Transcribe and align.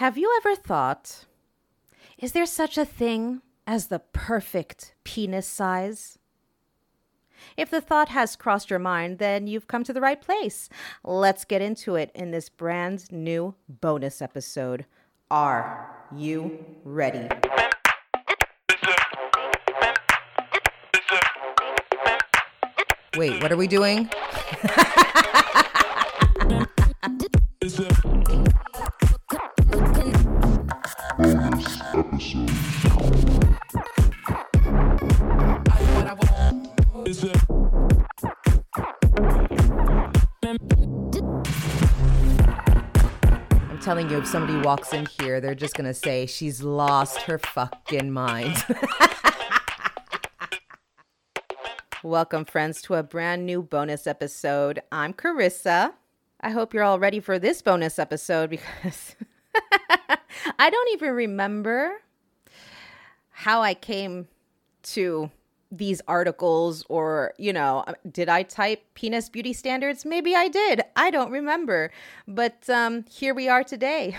Have 0.00 0.16
you 0.16 0.32
ever 0.38 0.56
thought, 0.56 1.26
is 2.16 2.32
there 2.32 2.46
such 2.46 2.78
a 2.78 2.86
thing 2.86 3.42
as 3.66 3.88
the 3.88 3.98
perfect 3.98 4.94
penis 5.04 5.46
size? 5.46 6.18
If 7.54 7.68
the 7.68 7.82
thought 7.82 8.08
has 8.08 8.34
crossed 8.34 8.70
your 8.70 8.78
mind, 8.78 9.18
then 9.18 9.46
you've 9.46 9.68
come 9.68 9.84
to 9.84 9.92
the 9.92 10.00
right 10.00 10.18
place. 10.18 10.70
Let's 11.04 11.44
get 11.44 11.60
into 11.60 11.96
it 11.96 12.10
in 12.14 12.30
this 12.30 12.48
brand 12.48 13.12
new 13.12 13.54
bonus 13.68 14.22
episode. 14.22 14.86
Are 15.30 15.94
you 16.16 16.64
ready? 16.82 17.28
Wait, 23.18 23.42
what 23.42 23.52
are 23.52 23.58
we 23.58 23.66
doing? 23.66 24.08
I'm 31.62 32.18
telling 43.82 44.08
you, 44.08 44.16
if 44.18 44.26
somebody 44.26 44.58
walks 44.60 44.94
in 44.94 45.04
here, 45.04 45.38
they're 45.40 45.54
just 45.54 45.74
gonna 45.74 45.92
say 45.92 46.24
she's 46.24 46.62
lost 46.62 47.20
her 47.22 47.38
fucking 47.38 48.10
mind. 48.10 48.56
Welcome, 52.02 52.46
friends, 52.46 52.80
to 52.82 52.94
a 52.94 53.02
brand 53.02 53.44
new 53.44 53.62
bonus 53.62 54.06
episode. 54.06 54.80
I'm 54.90 55.12
Carissa. 55.12 55.92
I 56.40 56.52
hope 56.52 56.72
you're 56.72 56.84
all 56.84 56.98
ready 56.98 57.20
for 57.20 57.38
this 57.38 57.60
bonus 57.60 57.98
episode 57.98 58.48
because 58.48 59.14
I 60.58 60.70
don't 60.70 60.88
even 60.92 61.14
remember 61.14 61.92
how 63.30 63.62
I 63.62 63.74
came 63.74 64.28
to 64.82 65.30
these 65.72 66.00
articles 66.08 66.84
or, 66.88 67.32
you 67.38 67.52
know, 67.52 67.84
did 68.10 68.28
I 68.28 68.42
type 68.42 68.82
penis 68.94 69.28
beauty 69.28 69.52
standards? 69.52 70.04
Maybe 70.04 70.34
I 70.34 70.48
did. 70.48 70.82
I 70.96 71.10
don't 71.10 71.30
remember. 71.30 71.90
But 72.26 72.68
um, 72.68 73.04
here 73.08 73.34
we 73.34 73.48
are 73.48 73.62
today. 73.62 74.16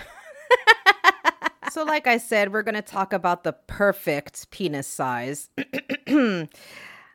so, 1.70 1.84
like 1.84 2.06
I 2.06 2.16
said, 2.16 2.52
we're 2.52 2.62
going 2.62 2.74
to 2.74 2.82
talk 2.82 3.12
about 3.12 3.44
the 3.44 3.52
perfect 3.52 4.50
penis 4.50 4.86
size. 4.86 5.50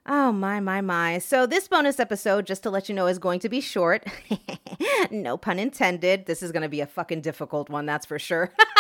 Oh, 0.10 0.32
my, 0.32 0.62
my, 0.62 0.80
my. 0.80 1.18
So, 1.18 1.46
this 1.46 1.68
bonus 1.68 2.00
episode, 2.00 2.46
just 2.46 2.64
to 2.64 2.70
let 2.70 2.88
you 2.88 2.96
know, 2.96 3.08
is 3.08 3.20
going 3.20 3.42
to 3.42 3.50
be 3.50 3.60
short. 3.60 4.06
no 5.12 5.36
pun 5.36 5.60
intended. 5.60 6.28
This 6.28 6.42
is 6.42 6.54
going 6.54 6.64
to 6.64 6.70
be 6.70 6.80
a 6.80 6.86
fucking 6.86 7.20
difficult 7.20 7.70
one, 7.70 7.86
that's 7.86 8.06
for 8.06 8.18
sure. 8.18 8.54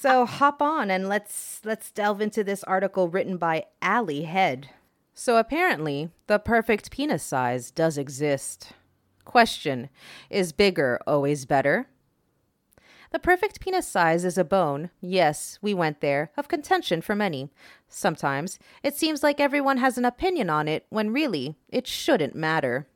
so, 0.00 0.26
hop 0.26 0.62
on 0.62 0.90
and 0.90 1.08
let's 1.08 1.60
let's 1.64 1.90
delve 1.90 2.20
into 2.20 2.44
this 2.44 2.62
article 2.64 3.08
written 3.08 3.36
by 3.36 3.64
Ally 3.82 4.22
Head. 4.22 4.70
So, 5.12 5.38
apparently, 5.38 6.10
the 6.28 6.38
perfect 6.38 6.92
penis 6.92 7.24
size 7.24 7.72
does 7.72 7.98
exist. 7.98 8.72
Question 9.24 9.88
Is 10.30 10.52
bigger 10.52 11.00
always 11.04 11.46
better? 11.46 11.88
The 13.10 13.18
perfect 13.18 13.60
penis 13.60 13.88
size 13.88 14.24
is 14.24 14.38
a 14.38 14.44
bone, 14.44 14.90
yes, 15.00 15.58
we 15.62 15.74
went 15.74 16.00
there, 16.00 16.30
of 16.36 16.46
contention 16.46 17.00
for 17.00 17.16
many. 17.16 17.50
Sometimes 17.88 18.58
it 18.82 18.94
seems 18.94 19.22
like 19.22 19.40
everyone 19.40 19.78
has 19.78 19.98
an 19.98 20.04
opinion 20.04 20.48
on 20.48 20.68
it 20.68 20.86
when 20.90 21.12
really 21.12 21.56
it 21.68 21.88
shouldn't 21.88 22.36
matter. 22.36 22.86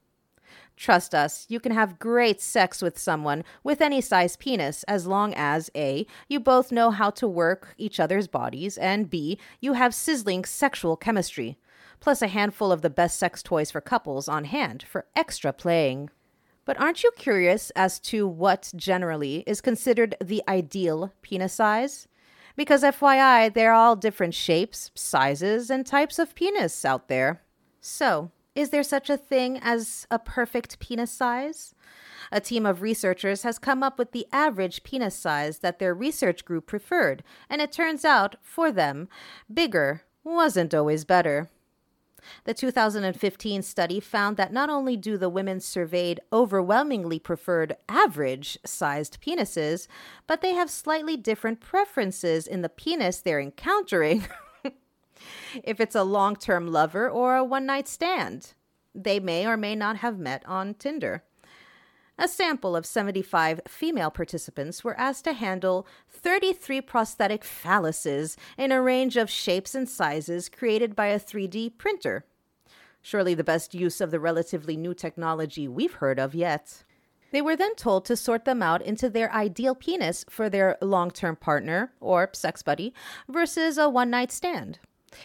Trust 0.83 1.15
us, 1.15 1.47
you 1.49 1.61
can 1.61 1.71
have 1.71 2.01
great 2.01 2.41
sex 2.41 2.83
with 2.83 2.99
someone 2.99 3.45
with 3.63 3.81
any 3.81 4.01
size 4.01 4.35
penis 4.35 4.83
as 4.89 5.07
long 5.07 5.33
as 5.33 5.71
A, 5.77 6.09
you 6.29 6.41
both 6.41 6.73
know 6.73 6.91
how 6.91 7.11
to 7.11 7.29
work 7.29 7.77
each 7.79 8.01
other's 8.01 8.27
bodies, 8.27 8.77
and 8.79 9.09
B, 9.09 9.39
you 9.61 9.75
have 9.75 9.95
sizzling 9.95 10.45
sexual 10.45 10.97
chemistry, 10.97 11.57
plus 12.01 12.21
a 12.21 12.27
handful 12.27 12.73
of 12.73 12.83
the 12.83 12.91
best 12.91 13.17
sex 13.17 13.45
toys 13.45 13.71
for 13.71 13.81
couples 13.81 14.29
on 14.29 14.43
hand 14.43 14.83
for 14.83 15.07
extra 15.15 15.53
playing. 15.53 16.11
But 16.65 16.81
aren't 16.81 17.05
you 17.05 17.13
curious 17.17 17.71
as 17.77 18.01
to 18.01 18.27
what 18.27 18.73
generally 18.75 19.45
is 19.47 19.61
considered 19.61 20.17
the 20.21 20.43
ideal 20.49 21.13
penis 21.23 21.53
size? 21.53 22.09
Because, 22.57 22.83
FYI, 22.83 23.55
they're 23.55 23.73
all 23.73 23.95
different 23.95 24.35
shapes, 24.35 24.91
sizes, 24.97 25.71
and 25.71 25.87
types 25.87 26.19
of 26.19 26.35
penis 26.35 26.85
out 26.85 27.07
there. 27.07 27.41
So, 27.81 28.33
is 28.55 28.71
there 28.71 28.83
such 28.83 29.09
a 29.09 29.17
thing 29.17 29.59
as 29.63 30.07
a 30.11 30.19
perfect 30.19 30.79
penis 30.79 31.11
size? 31.11 31.75
A 32.31 32.41
team 32.41 32.67
of 32.67 32.83
researchers 32.83 33.43
has 33.43 33.59
come 33.59 33.83
up 33.83 33.99
with 33.99 34.13
the 34.13 34.27
average 34.33 34.83
penis 34.85 35.15
size 35.15 35.59
that 35.59 35.79
their 35.79 35.95
research 35.95 36.45
group 36.45 36.67
preferred, 36.67 37.23
and 37.49 37.61
it 37.61 37.73
turns 37.73 38.05
out, 38.05 38.37
for 38.43 38.71
them, 38.71 39.09
bigger 39.53 40.03
wasn't 40.25 40.75
always 40.75 41.05
better. 41.05 41.49
The 42.45 42.55
2015 42.55 43.63
study 43.63 44.01
found 44.01 44.37
that 44.37 44.53
not 44.53 44.71
only 44.71 44.97
do 44.97 45.17
the 45.17 45.29
women 45.29 45.59
surveyed 45.59 46.21
overwhelmingly 46.33 47.19
preferred 47.19 47.77
average 47.89 48.59
sized 48.65 49.21
penises, 49.21 49.89
but 50.27 50.41
they 50.41 50.55
have 50.55 50.71
slightly 50.71 51.17
different 51.17 51.61
preferences 51.61 52.47
in 52.47 52.63
the 52.63 52.69
penis 52.69 53.19
they're 53.19 53.41
encountering. 53.41 54.25
if 55.65 55.81
it's 55.81 55.95
a 55.95 56.05
long 56.05 56.37
term 56.37 56.67
lover 56.67 57.09
or 57.09 57.37
a 57.37 57.45
one 57.45 57.67
night 57.67 57.89
stand, 57.89 58.55
they 58.95 59.21
may 59.21 59.47
or 59.47 59.57
may 59.57 59.75
not 59.75 59.97
have 59.99 60.19
met 60.19 60.45
on 60.47 60.75
Tinder. 60.75 61.23
A 62.19 62.29
sample 62.29 62.77
of 62.77 62.85
75 62.85 63.63
female 63.67 64.11
participants 64.11 64.85
were 64.85 64.99
asked 64.99 65.25
to 65.25 65.33
handle 65.33 65.87
33 66.11 66.81
prosthetic 66.83 67.43
phalluses 67.43 68.37
in 68.59 68.71
a 68.71 68.83
range 68.83 69.17
of 69.17 69.31
shapes 69.31 69.75
and 69.75 69.89
sizes 69.89 70.49
created 70.49 70.95
by 70.95 71.07
a 71.07 71.19
3D 71.19 71.79
printer. 71.79 72.25
Surely 73.01 73.35
the 73.35 73.43
best 73.43 73.75
use 73.75 74.01
of 74.01 74.11
the 74.11 74.21
relatively 74.21 74.77
new 74.77 74.95
technology 74.95 75.67
we've 75.67 75.95
heard 75.95 76.19
of 76.21 76.35
yet. 76.35 76.85
They 77.33 77.43
were 77.43 77.57
then 77.57 77.75
told 77.75 78.05
to 78.05 78.17
sort 78.17 78.45
them 78.45 78.63
out 78.63 78.83
into 78.83 79.09
their 79.09 79.33
ideal 79.33 79.75
penis 79.75 80.25
for 80.29 80.51
their 80.51 80.77
long 80.83 81.11
term 81.11 81.35
partner 81.35 81.93
or 81.99 82.29
sex 82.35 82.63
buddy 82.63 82.93
versus 83.29 83.79
a 83.79 83.89
one 83.89 84.11
night 84.11 84.31
stand. 84.31 84.79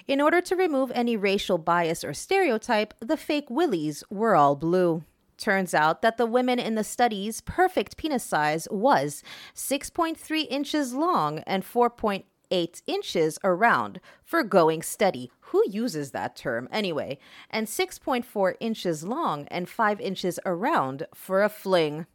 In 0.07 0.21
order 0.21 0.41
to 0.41 0.55
remove 0.55 0.91
any 0.93 1.15
racial 1.15 1.57
bias 1.57 2.03
or 2.03 2.13
stereotype, 2.13 2.93
the 2.99 3.17
fake 3.17 3.49
willies 3.49 4.03
were 4.09 4.35
all 4.35 4.55
blue. 4.55 5.03
Turns 5.37 5.73
out 5.73 6.01
that 6.01 6.17
the 6.17 6.25
women 6.25 6.57
in 6.57 6.75
the 6.75 6.83
study's 6.83 7.41
perfect 7.41 7.95
penis 7.95 8.23
size 8.23 8.67
was 8.71 9.23
6.3 9.55 10.47
inches 10.49 10.93
long 10.93 11.39
and 11.39 11.63
4.8 11.63 12.81
inches 12.87 13.37
around 13.43 13.99
for 14.23 14.43
going 14.43 14.81
steady. 14.81 15.31
Who 15.51 15.63
uses 15.69 16.11
that 16.11 16.35
term 16.35 16.67
anyway? 16.71 17.19
And 17.51 17.67
6.4 17.67 18.55
inches 18.59 19.03
long 19.03 19.47
and 19.49 19.69
5 19.69 20.01
inches 20.01 20.39
around 20.43 21.05
for 21.13 21.43
a 21.43 21.49
fling. 21.49 22.07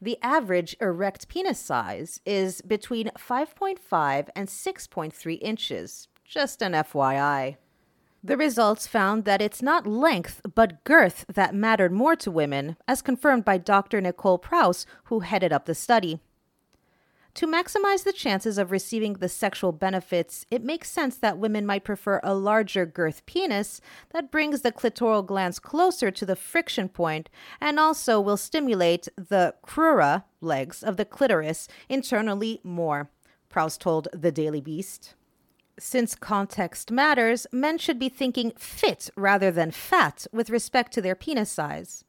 The 0.00 0.18
average 0.22 0.76
erect 0.80 1.28
penis 1.28 1.58
size 1.58 2.20
is 2.26 2.60
between 2.62 3.10
5.5 3.18 4.28
and 4.34 4.48
6.3 4.48 5.38
inches. 5.40 6.08
Just 6.30 6.62
an 6.62 6.74
FYI. 6.74 7.56
The 8.22 8.36
results 8.36 8.86
found 8.86 9.24
that 9.24 9.42
it's 9.42 9.62
not 9.62 9.84
length, 9.84 10.40
but 10.54 10.84
girth 10.84 11.24
that 11.26 11.56
mattered 11.56 11.90
more 11.90 12.14
to 12.14 12.30
women, 12.30 12.76
as 12.86 13.02
confirmed 13.02 13.44
by 13.44 13.58
Dr. 13.58 14.00
Nicole 14.00 14.38
Prause, 14.38 14.86
who 15.06 15.20
headed 15.20 15.52
up 15.52 15.66
the 15.66 15.74
study. 15.74 16.20
To 17.34 17.48
maximize 17.48 18.04
the 18.04 18.12
chances 18.12 18.58
of 18.58 18.70
receiving 18.70 19.14
the 19.14 19.28
sexual 19.28 19.72
benefits, 19.72 20.46
it 20.52 20.62
makes 20.62 20.88
sense 20.88 21.16
that 21.16 21.38
women 21.38 21.66
might 21.66 21.82
prefer 21.82 22.20
a 22.22 22.32
larger 22.32 22.86
girth 22.86 23.26
penis 23.26 23.80
that 24.10 24.30
brings 24.30 24.60
the 24.60 24.70
clitoral 24.70 25.26
glands 25.26 25.58
closer 25.58 26.12
to 26.12 26.24
the 26.24 26.36
friction 26.36 26.88
point 26.88 27.28
and 27.60 27.80
also 27.80 28.20
will 28.20 28.36
stimulate 28.36 29.08
the 29.16 29.52
crura 29.66 30.22
legs 30.40 30.84
of 30.84 30.96
the 30.96 31.04
clitoris 31.04 31.66
internally 31.88 32.60
more, 32.62 33.10
Prause 33.48 33.76
told 33.76 34.06
the 34.12 34.30
Daily 34.30 34.60
Beast. 34.60 35.14
Since 35.80 36.14
context 36.14 36.90
matters, 36.90 37.46
men 37.52 37.78
should 37.78 37.98
be 37.98 38.10
thinking 38.10 38.52
fit 38.58 39.08
rather 39.16 39.50
than 39.50 39.70
fat 39.70 40.26
with 40.30 40.50
respect 40.50 40.92
to 40.92 41.00
their 41.00 41.14
penis 41.14 41.50
size. 41.50 42.04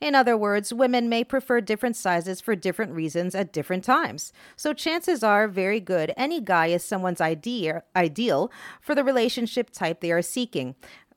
In 0.00 0.14
other 0.14 0.36
words, 0.36 0.72
women 0.72 1.08
may 1.08 1.24
prefer 1.24 1.60
different 1.60 1.96
sizes 1.96 2.40
for 2.40 2.54
different 2.54 2.92
reasons 2.92 3.34
at 3.34 3.52
different 3.52 3.82
times. 3.82 4.32
So 4.54 4.72
chances 4.72 5.24
are 5.24 5.48
very 5.48 5.80
good 5.80 6.12
any 6.16 6.40
guy 6.40 6.68
is 6.68 6.84
someone's 6.84 7.20
idea, 7.20 7.82
ideal 7.96 8.50
for 8.80 8.94
the 8.94 9.04
relationship 9.04 9.70
type 9.70 10.00
they 10.00 10.12
are 10.12 10.22
seeking. 10.22 10.76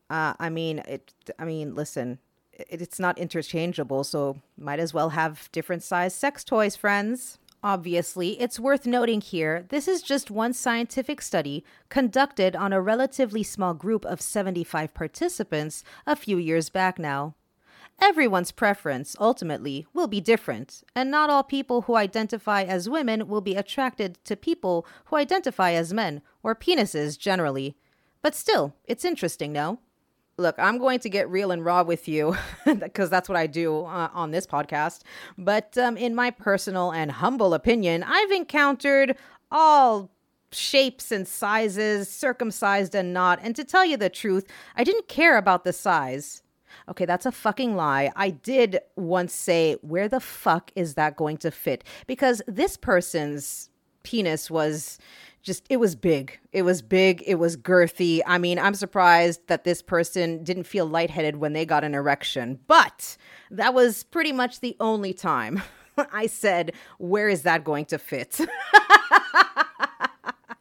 Uh, 0.10 0.34
I 0.40 0.50
mean, 0.50 0.80
it, 0.80 1.14
I 1.38 1.46
mean, 1.46 1.76
listen, 1.76 2.18
it, 2.54 2.82
it's 2.82 3.00
not 3.00 3.20
interchangeable, 3.20 4.04
so 4.04 4.42
might 4.58 4.80
as 4.80 4.96
well 4.96 5.10
have 5.10 5.48
different 5.52 5.84
size 5.84 6.16
sex 6.16 6.44
toys, 6.44 6.76
friends. 6.76 7.38
Obviously, 7.62 8.40
it's 8.40 8.60
worth 8.60 8.86
noting 8.86 9.20
here 9.20 9.66
this 9.68 9.88
is 9.88 10.02
just 10.02 10.32
one 10.32 10.54
scientific 10.54 11.22
study 11.22 11.66
conducted 11.90 12.56
on 12.56 12.72
a 12.72 12.82
relatively 12.82 13.44
small 13.44 13.74
group 13.74 14.06
of 14.06 14.22
75 14.22 14.94
participants 14.94 15.84
a 16.08 16.16
few 16.16 16.38
years 16.38 16.70
back 16.70 16.98
now. 16.98 17.36
Everyone's 18.02 18.54
preference, 18.54 19.14
ultimately, 19.20 19.86
will 19.94 20.08
be 20.08 20.22
different, 20.22 20.84
and 20.96 21.12
not 21.12 21.30
all 21.30 21.44
people 21.44 21.82
who 21.82 21.98
identify 21.98 22.64
as 22.64 22.88
women 22.88 23.28
will 23.28 23.42
be 23.42 23.56
attracted 23.56 24.24
to 24.24 24.38
people 24.38 24.88
who 25.06 25.18
identify 25.18 25.72
as 25.72 25.94
men, 25.94 26.22
or 26.42 26.56
penises 26.56 27.20
generally. 27.20 27.76
But 28.22 28.36
still, 28.36 28.74
it's 28.86 29.04
interesting, 29.04 29.52
no? 29.52 29.80
Look, 30.40 30.56
I'm 30.58 30.78
going 30.78 31.00
to 31.00 31.10
get 31.10 31.30
real 31.30 31.52
and 31.52 31.66
raw 31.66 31.84
with 31.84 32.08
you 32.08 32.38
because 32.80 33.10
that's 33.10 33.28
what 33.28 33.38
I 33.38 33.46
do 33.46 33.84
uh, 33.84 34.10
on 34.14 34.32
this 34.32 34.48
podcast. 34.48 35.02
But 35.38 35.78
um, 35.78 35.98
in 35.98 36.16
my 36.16 36.32
personal 36.32 36.92
and 36.92 37.12
humble 37.12 37.54
opinion, 37.54 38.04
I've 38.04 38.32
encountered 38.32 39.18
all 39.52 40.10
shapes 40.54 41.12
and 41.12 41.28
sizes, 41.28 42.10
circumcised 42.10 42.96
and 42.96 43.14
not. 43.14 43.40
And 43.44 43.54
to 43.58 43.66
tell 43.66 43.84
you 43.84 43.98
the 43.98 44.10
truth, 44.10 44.48
I 44.78 44.86
didn't 44.86 45.10
care 45.10 45.38
about 45.38 45.66
the 45.66 45.74
size. 45.74 46.42
Okay, 46.88 47.06
that's 47.06 47.26
a 47.26 47.34
fucking 47.34 47.76
lie. 47.76 48.12
I 48.16 48.30
did 48.30 48.80
once 48.96 49.34
say, 49.34 49.76
where 49.82 50.08
the 50.08 50.22
fuck 50.22 50.72
is 50.74 50.94
that 50.94 51.18
going 51.18 51.36
to 51.38 51.52
fit? 51.52 51.84
Because 52.08 52.42
this 52.48 52.78
person's 52.78 53.70
penis 54.04 54.50
was 54.50 54.98
just, 55.42 55.66
it 55.70 55.78
was 55.78 55.96
big. 55.96 56.40
It 56.52 56.64
was 56.64 56.82
big. 56.82 57.24
It 57.26 57.36
was 57.36 57.58
girthy. 57.58 58.22
I 58.26 58.38
mean, 58.38 58.60
I'm 58.60 58.74
surprised 58.76 59.42
that 59.48 59.64
this 59.64 59.82
person 59.82 60.44
didn't 60.44 60.64
feel 60.64 60.86
lightheaded 60.86 61.38
when 61.38 61.54
they 61.54 61.66
got 61.66 61.84
an 61.84 61.94
erection, 61.94 62.60
but 62.68 63.18
that 63.52 63.74
was 63.74 64.04
pretty 64.04 64.32
much 64.32 64.60
the 64.60 64.76
only 64.80 65.14
time 65.14 65.62
I 66.12 66.28
said, 66.28 66.74
where 66.98 67.30
is 67.30 67.44
that 67.44 67.64
going 67.64 67.86
to 67.86 67.98
fit? 67.98 68.40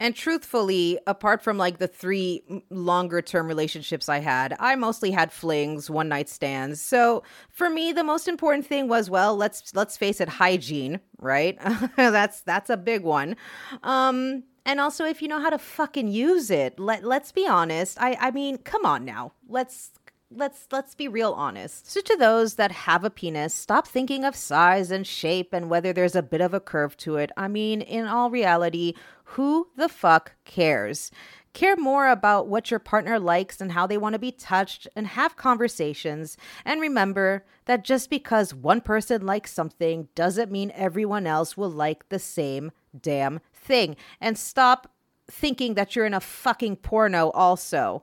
And 0.00 0.14
truthfully, 0.14 0.98
apart 1.06 1.42
from 1.42 1.58
like 1.58 1.78
the 1.78 1.88
three 1.88 2.42
longer 2.70 3.20
term 3.20 3.48
relationships 3.48 4.08
I 4.08 4.18
had, 4.20 4.54
I 4.60 4.76
mostly 4.76 5.10
had 5.10 5.32
flings, 5.32 5.90
one 5.90 6.08
night 6.08 6.28
stands. 6.28 6.80
So 6.80 7.24
for 7.50 7.68
me, 7.68 7.92
the 7.92 8.04
most 8.04 8.28
important 8.28 8.64
thing 8.64 8.86
was, 8.86 9.10
well, 9.10 9.36
let's 9.36 9.74
let's 9.74 9.96
face 9.96 10.20
it, 10.20 10.28
hygiene, 10.28 11.00
right? 11.18 11.58
that's 11.96 12.42
that's 12.42 12.70
a 12.70 12.76
big 12.76 13.02
one. 13.02 13.34
Um, 13.82 14.44
and 14.68 14.80
also 14.80 15.06
if 15.06 15.22
you 15.22 15.28
know 15.28 15.40
how 15.40 15.48
to 15.48 15.58
fucking 15.58 16.08
use 16.08 16.50
it. 16.50 16.78
Let 16.78 17.02
let's 17.02 17.32
be 17.32 17.48
honest. 17.48 17.96
I 17.98 18.16
I 18.20 18.30
mean, 18.30 18.58
come 18.58 18.84
on 18.84 19.04
now. 19.04 19.32
Let's 19.48 19.92
let's 20.30 20.66
let's 20.70 20.94
be 20.94 21.08
real 21.08 21.32
honest. 21.32 21.90
So 21.90 22.02
to 22.02 22.16
those 22.18 22.56
that 22.56 22.70
have 22.70 23.02
a 23.02 23.08
penis, 23.08 23.54
stop 23.54 23.88
thinking 23.88 24.26
of 24.26 24.36
size 24.36 24.90
and 24.90 25.06
shape 25.06 25.54
and 25.54 25.70
whether 25.70 25.94
there's 25.94 26.14
a 26.14 26.22
bit 26.22 26.42
of 26.42 26.52
a 26.52 26.60
curve 26.60 26.98
to 26.98 27.16
it. 27.16 27.32
I 27.34 27.48
mean, 27.48 27.80
in 27.80 28.06
all 28.06 28.30
reality, 28.30 28.92
who 29.24 29.68
the 29.76 29.88
fuck 29.88 30.34
cares? 30.44 31.10
Care 31.54 31.76
more 31.76 32.08
about 32.08 32.46
what 32.46 32.70
your 32.70 32.78
partner 32.78 33.18
likes 33.18 33.62
and 33.62 33.72
how 33.72 33.86
they 33.86 33.96
want 33.96 34.12
to 34.12 34.18
be 34.18 34.30
touched 34.30 34.86
and 34.94 35.06
have 35.06 35.34
conversations. 35.34 36.36
And 36.66 36.78
remember 36.78 37.46
that 37.64 37.84
just 37.84 38.10
because 38.10 38.52
one 38.52 38.82
person 38.82 39.24
likes 39.24 39.50
something 39.50 40.08
doesn't 40.14 40.52
mean 40.52 40.72
everyone 40.74 41.26
else 41.26 41.56
will 41.56 41.70
like 41.70 42.10
the 42.10 42.18
same 42.18 42.70
damn 42.98 43.40
thing. 43.54 43.96
And 44.20 44.38
stop 44.38 44.90
thinking 45.30 45.74
that 45.74 45.94
you're 45.94 46.06
in 46.06 46.14
a 46.14 46.20
fucking 46.20 46.76
porno 46.76 47.30
also. 47.30 48.02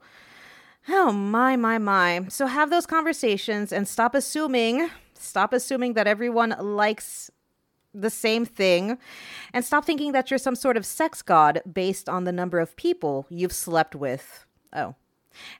Oh 0.87 1.11
my 1.11 1.55
my 1.55 1.77
my. 1.77 2.25
So 2.29 2.47
have 2.47 2.69
those 2.69 2.85
conversations 2.85 3.71
and 3.71 3.87
stop 3.87 4.13
assuming 4.15 4.89
stop 5.17 5.53
assuming 5.53 5.93
that 5.93 6.07
everyone 6.07 6.55
likes 6.59 7.31
the 7.93 8.09
same 8.09 8.45
thing 8.45 8.97
and 9.53 9.63
stop 9.63 9.85
thinking 9.85 10.11
that 10.11 10.29
you're 10.29 10.37
some 10.37 10.55
sort 10.55 10.77
of 10.77 10.85
sex 10.85 11.21
god 11.21 11.61
based 11.71 12.09
on 12.09 12.25
the 12.25 12.31
number 12.31 12.59
of 12.59 12.75
people 12.75 13.25
you've 13.29 13.53
slept 13.53 13.95
with. 13.95 14.45
Oh. 14.73 14.95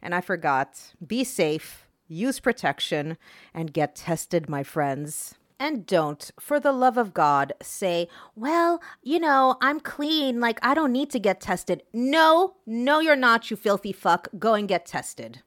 And 0.02 0.14
I 0.14 0.22
forgot. 0.22 0.94
Be 1.06 1.24
safe, 1.24 1.88
use 2.08 2.40
protection, 2.40 3.18
and 3.54 3.74
get 3.74 3.96
tested, 3.96 4.50
my 4.50 4.64
friends. 4.64 5.36
And 5.58 5.86
don't, 5.86 6.32
for 6.38 6.60
the 6.60 6.74
love 6.74 6.98
of 6.98 7.14
God, 7.14 7.54
say, 7.62 8.10
well, 8.36 8.82
you 9.02 9.20
know, 9.20 9.56
I'm 9.62 9.80
clean. 9.80 10.42
Like, 10.42 10.60
I 10.62 10.74
don't 10.74 10.92
need 10.92 11.10
to 11.12 11.20
get 11.20 11.40
tested. 11.40 11.84
No, 11.94 12.56
no, 12.66 13.00
you're 13.00 13.16
not, 13.16 13.50
you 13.50 13.56
filthy 13.56 13.94
fuck. 13.94 14.28
Go 14.38 14.54
and 14.54 14.68
get 14.68 14.86
tested. 14.86 15.44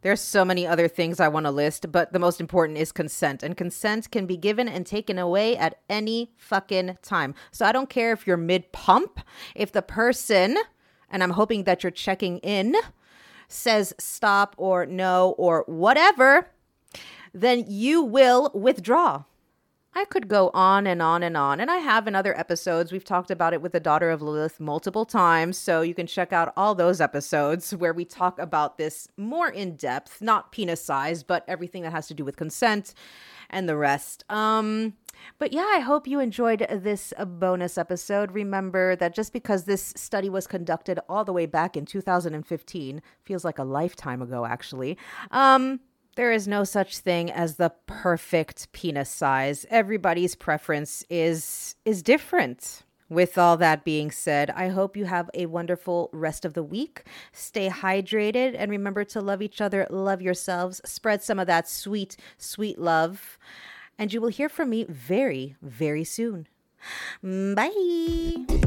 There's 0.00 0.20
so 0.20 0.44
many 0.44 0.66
other 0.66 0.88
things 0.88 1.20
I 1.20 1.28
want 1.28 1.46
to 1.46 1.50
list, 1.50 1.90
but 1.90 2.12
the 2.12 2.18
most 2.18 2.40
important 2.40 2.78
is 2.78 2.92
consent. 2.92 3.42
And 3.42 3.56
consent 3.56 4.10
can 4.10 4.26
be 4.26 4.36
given 4.36 4.68
and 4.68 4.86
taken 4.86 5.18
away 5.18 5.56
at 5.56 5.78
any 5.88 6.32
fucking 6.36 6.98
time. 7.02 7.34
So 7.52 7.64
I 7.66 7.72
don't 7.72 7.88
care 7.88 8.12
if 8.12 8.26
you're 8.26 8.36
mid 8.36 8.70
pump, 8.72 9.20
if 9.54 9.72
the 9.72 9.82
person, 9.82 10.56
and 11.10 11.22
I'm 11.22 11.30
hoping 11.30 11.64
that 11.64 11.82
you're 11.82 11.90
checking 11.90 12.38
in, 12.38 12.76
says 13.48 13.94
stop 13.98 14.54
or 14.58 14.84
no 14.86 15.34
or 15.38 15.64
whatever, 15.66 16.50
then 17.32 17.64
you 17.66 18.02
will 18.02 18.50
withdraw. 18.54 19.24
I 19.96 20.04
could 20.04 20.28
go 20.28 20.50
on 20.52 20.86
and 20.86 21.00
on 21.00 21.22
and 21.22 21.36
on, 21.36 21.60
and 21.60 21.70
I 21.70 21.76
have 21.76 22.08
in 22.08 22.16
other 22.16 22.36
episodes. 22.38 22.90
We've 22.90 23.04
talked 23.04 23.30
about 23.30 23.54
it 23.54 23.62
with 23.62 23.72
the 23.72 23.80
daughter 23.80 24.10
of 24.10 24.22
Lilith 24.22 24.58
multiple 24.58 25.04
times, 25.04 25.56
so 25.56 25.82
you 25.82 25.94
can 25.94 26.06
check 26.06 26.32
out 26.32 26.52
all 26.56 26.74
those 26.74 27.00
episodes 27.00 27.74
where 27.74 27.92
we 27.92 28.04
talk 28.04 28.38
about 28.38 28.76
this 28.76 29.06
more 29.16 29.48
in 29.48 29.76
depth, 29.76 30.20
not 30.20 30.50
penis 30.50 30.84
size, 30.84 31.22
but 31.22 31.44
everything 31.46 31.82
that 31.82 31.92
has 31.92 32.08
to 32.08 32.14
do 32.14 32.24
with 32.24 32.36
consent 32.36 32.94
and 33.50 33.68
the 33.68 33.76
rest. 33.76 34.24
Um, 34.28 34.94
but 35.38 35.52
yeah, 35.52 35.70
I 35.72 35.78
hope 35.78 36.08
you 36.08 36.18
enjoyed 36.18 36.66
this 36.70 37.12
bonus 37.24 37.78
episode. 37.78 38.32
Remember 38.32 38.96
that 38.96 39.14
just 39.14 39.32
because 39.32 39.64
this 39.64 39.92
study 39.96 40.28
was 40.28 40.46
conducted 40.46 40.98
all 41.08 41.24
the 41.24 41.32
way 41.32 41.46
back 41.46 41.76
in 41.76 41.86
2015, 41.86 43.00
feels 43.22 43.44
like 43.44 43.58
a 43.58 43.64
lifetime 43.64 44.20
ago, 44.20 44.44
actually. 44.44 44.98
Um, 45.30 45.80
there 46.16 46.32
is 46.32 46.46
no 46.48 46.64
such 46.64 46.98
thing 46.98 47.30
as 47.30 47.56
the 47.56 47.72
perfect 47.86 48.72
penis 48.72 49.10
size. 49.10 49.66
Everybody's 49.70 50.34
preference 50.34 51.04
is 51.10 51.74
is 51.84 52.02
different. 52.02 52.82
With 53.10 53.36
all 53.36 53.58
that 53.58 53.84
being 53.84 54.10
said, 54.10 54.50
I 54.50 54.68
hope 54.68 54.96
you 54.96 55.04
have 55.04 55.30
a 55.34 55.46
wonderful 55.46 56.08
rest 56.12 56.46
of 56.46 56.54
the 56.54 56.62
week. 56.62 57.04
Stay 57.32 57.68
hydrated 57.68 58.54
and 58.56 58.70
remember 58.70 59.04
to 59.04 59.20
love 59.20 59.42
each 59.42 59.60
other, 59.60 59.86
love 59.90 60.22
yourselves, 60.22 60.80
spread 60.86 61.22
some 61.22 61.38
of 61.38 61.46
that 61.46 61.68
sweet, 61.68 62.16
sweet 62.38 62.78
love. 62.78 63.38
And 63.98 64.12
you 64.12 64.22
will 64.22 64.28
hear 64.28 64.48
from 64.48 64.70
me 64.70 64.86
very, 64.88 65.54
very 65.60 66.02
soon. 66.02 66.48
Bye. 67.22 68.64